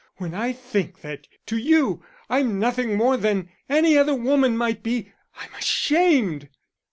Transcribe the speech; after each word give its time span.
When 0.17 0.33
I 0.33 0.51
think 0.51 1.01
that 1.01 1.27
to 1.45 1.57
you 1.57 2.03
I'm 2.27 2.57
nothing 2.57 2.97
more 2.97 3.17
than 3.17 3.51
any 3.69 3.99
other 3.99 4.15
woman 4.15 4.57
might 4.57 4.81
be, 4.81 5.11
I'm 5.35 5.53
ashamed." 5.53 6.49